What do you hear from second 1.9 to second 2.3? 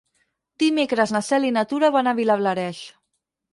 van a